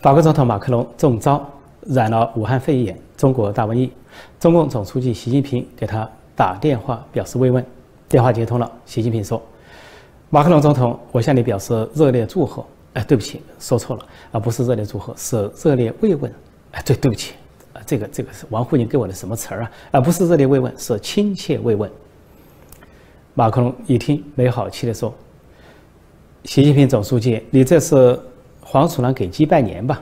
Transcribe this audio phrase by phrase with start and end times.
[0.00, 1.46] 法国总统马克龙中招，
[1.82, 3.92] 染了武汉肺炎，中国大瘟疫。
[4.40, 7.62] 中共总书记习近平给他打电话表示慰问，
[8.08, 8.72] 电话接通了。
[8.86, 9.42] 习近平说
[10.30, 12.64] ：“马克龙总统，我向你表示热烈祝贺。
[12.94, 16.32] 哎，对不起，说错了，而不是热烈祝贺，是热烈慰问。
[16.72, 17.34] 哎，对，对不起，
[17.74, 19.70] 啊，这个这个是王沪宁给我的什么词儿啊？
[19.90, 21.90] 啊不是热烈慰问，是亲切慰问。”
[23.34, 25.12] 马克龙一听，没好气地说
[26.44, 28.18] ：“习近平总书记，你这是？”
[28.70, 29.98] 黄鼠狼给鸡拜年吧。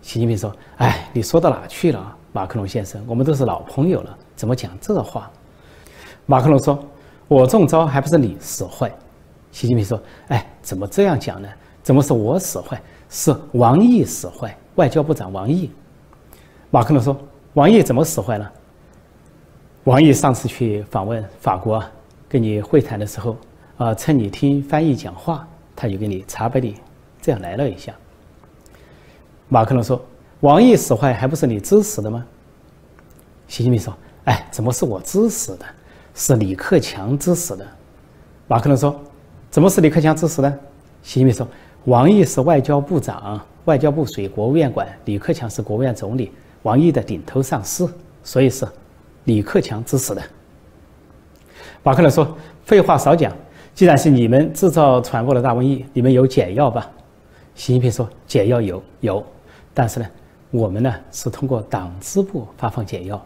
[0.00, 3.04] 习近平说：“哎，你说到哪去了，马克龙先生？
[3.06, 5.30] 我们都是老朋友了，怎么讲这话？”
[6.24, 6.82] 马克龙说
[7.28, 8.90] ：“我中招还不是你使坏？”
[9.52, 11.48] 习近平说：“哎，怎么这样讲呢？
[11.82, 12.80] 怎么是我使坏？
[13.10, 15.70] 是王毅使坏，外交部长王毅。”
[16.72, 17.14] 马克龙说
[17.52, 18.50] ：“王毅怎么使坏了？”
[19.84, 21.84] 王毅上次去访问法国，
[22.30, 23.36] 跟你会谈的时候，
[23.76, 26.76] 啊，趁你听翻译讲话，他就给你查杯里。
[27.22, 27.94] 这样来了一下，
[29.48, 30.04] 马克龙说
[30.40, 32.26] ：“王毅使坏还不是你指使的吗？”
[33.46, 35.64] 习近平说：“哎，怎么是我指使的？
[36.14, 37.64] 是李克强指使的。”
[38.48, 39.00] 马克龙说
[39.50, 40.50] ：“怎么是李克强指使的？”
[41.04, 41.46] 习近平说
[41.86, 47.88] ：“王毅是外交部长，外交部属于国务院管，李克强是国务院总理，王毅的顶头上司，
[48.24, 48.66] 所以是
[49.24, 50.20] 李克强指使的。”
[51.84, 52.36] 马克龙说
[52.66, 53.32] ：“废话少讲，
[53.74, 56.90] 既然是你们制造传播的大瘟疫，你们有解药吧？”
[57.54, 59.24] 习近平说：“解药有有，
[59.74, 60.06] 但是呢，
[60.50, 63.22] 我们呢是通过党支部发放解药。”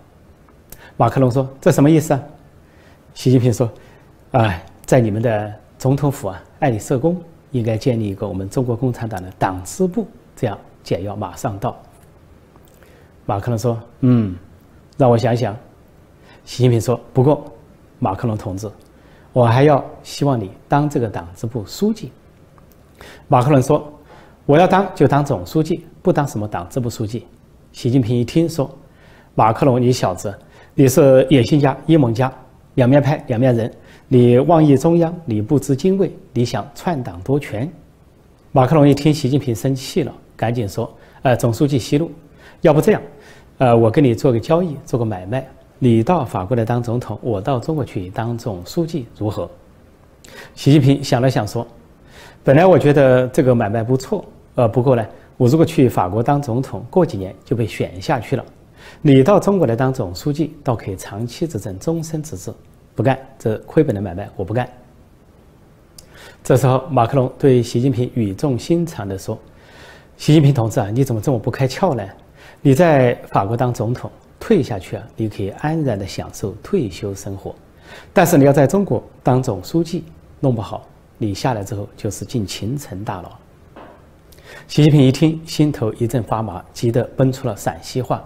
[0.96, 2.22] 马克龙说：“这什么意思啊？”
[3.14, 3.70] 习近平说
[4.32, 11.76] ：“哎，在你们的总统府啊，爱丽舍宫应该建立一个我们中国共产党的党支部，这样解药马上到。”
[13.26, 14.36] 马克龙说：“嗯，
[14.96, 15.56] 让我想想。”
[16.44, 17.44] 习近平说：“不过，
[18.00, 18.68] 马克龙同志，
[19.32, 22.10] 我还要希望你当这个党支部书记。”
[23.28, 23.92] 马克龙说。
[24.46, 27.26] 我要当就当总书记，不当什么党支部书记。
[27.72, 28.70] 习近平一听说，
[29.34, 30.32] 马克龙，你小子，
[30.72, 32.32] 你是野心家、阴谋家，
[32.74, 33.68] 两面派、两面人，
[34.06, 37.68] 你妄议中央，你不知敬畏，你想篡党夺权。
[38.52, 40.88] 马克龙一听习近平生气了，赶紧说
[41.22, 42.08] ：“呃，总书记息怒，
[42.60, 43.02] 要不这样，
[43.58, 45.44] 呃，我跟你做个交易，做个买卖，
[45.80, 49.50] 你到法国来当总统，我到中国去当总书记，如何？”
[50.54, 51.66] 习近平想了想说
[52.44, 54.24] ：“本来我觉得这个买卖不错。”
[54.56, 55.06] 呃，不过呢，
[55.36, 58.44] 我如果去法国当总统，过几年就被选下去了。
[59.02, 62.54] 你到中国来当总书记，倒可以长期执政、终身执政。
[62.94, 64.66] 不干这亏本的买卖，我不干。
[66.42, 69.38] 这时候，马克龙对习近平语重心长地说
[70.16, 72.02] ：“习近平同志啊，你怎么这么不开窍呢？
[72.62, 77.54] 你在法国当总统，退下去啊，你可以安然地享受退休生活。
[78.14, 80.04] 但是你要在中国当总书记，
[80.40, 80.86] 弄不好
[81.18, 83.30] 你下来之后就是进秦城大牢。”
[84.68, 88.22] 习近平一听，心头一阵发麻，急得蹦出了陕西话：“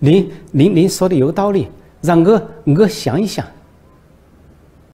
[0.00, 1.68] 您您您说的有道理，
[2.02, 3.46] 让我我想一想。”